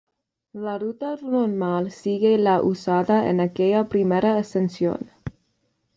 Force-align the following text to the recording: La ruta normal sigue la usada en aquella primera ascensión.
La 0.53 0.79
ruta 0.79 1.15
normal 1.21 1.91
sigue 1.91 2.39
la 2.39 2.63
usada 2.63 3.29
en 3.29 3.39
aquella 3.39 3.87
primera 3.87 4.35
ascensión. 4.35 5.11